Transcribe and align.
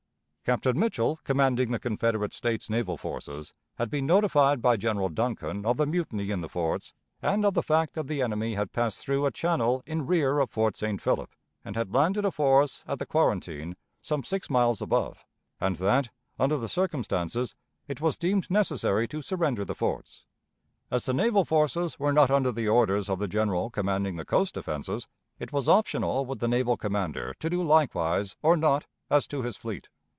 Captain 0.43 0.77
Mitchell, 0.77 1.17
commanding 1.23 1.71
the 1.71 1.79
Confederate 1.79 2.33
States 2.33 2.69
naval 2.69 2.97
forces, 2.97 3.53
had 3.75 3.89
been 3.89 4.05
notified 4.05 4.61
by 4.61 4.75
General 4.75 5.07
Duncan 5.07 5.65
of 5.65 5.77
the 5.77 5.85
mutiny 5.85 6.29
in 6.29 6.41
the 6.41 6.49
forts 6.49 6.93
and 7.21 7.45
of 7.45 7.53
the 7.53 7.63
fact 7.63 7.93
that 7.93 8.07
the 8.07 8.21
enemy 8.21 8.55
had 8.55 8.73
passed 8.73 8.99
through 8.99 9.25
a 9.25 9.31
channel 9.31 9.81
in 9.85 10.05
rear 10.05 10.39
of 10.39 10.49
Fort 10.49 10.75
St. 10.75 11.01
Philip 11.01 11.29
and 11.63 11.77
had 11.77 11.93
landed 11.93 12.25
a 12.25 12.31
force 12.31 12.83
at 12.85 12.99
the 12.99 13.05
quarantine, 13.05 13.77
some 14.01 14.25
six 14.25 14.49
miles 14.49 14.81
above, 14.81 15.23
and 15.61 15.77
that, 15.77 16.09
under 16.37 16.57
the 16.57 16.67
circumstances, 16.67 17.55
it 17.87 18.01
was 18.01 18.17
deemed 18.17 18.51
necessary 18.51 19.07
to 19.07 19.21
surrender 19.21 19.63
the 19.63 19.75
forts. 19.75 20.25
As 20.89 21.05
the 21.05 21.13
naval 21.13 21.45
forces 21.45 21.97
were 21.97 22.11
not 22.11 22.29
under 22.29 22.51
the 22.51 22.67
orders 22.67 23.09
of 23.09 23.19
the 23.19 23.27
general 23.29 23.69
commanding 23.69 24.17
the 24.17 24.25
coast 24.25 24.55
defenses, 24.55 25.07
it 25.39 25.53
was 25.53 25.69
optional 25.69 26.25
with 26.25 26.39
the 26.39 26.47
naval 26.49 26.75
commander 26.75 27.35
to 27.39 27.49
do 27.49 27.63
likewise 27.63 28.35
or 28.41 28.57
not 28.57 28.85
as 29.09 29.27
to 29.27 29.43
his 29.43 29.55
fleet. 29.55 29.87